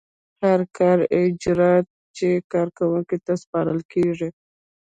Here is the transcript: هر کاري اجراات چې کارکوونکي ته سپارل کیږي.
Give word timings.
هر 0.41 0.59
کاري 0.77 1.05
اجراات 1.19 1.85
چې 2.17 2.27
کارکوونکي 2.53 3.17
ته 3.25 3.33
سپارل 3.43 3.79
کیږي. 3.91 4.29